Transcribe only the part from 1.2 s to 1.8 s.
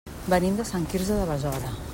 de Besora.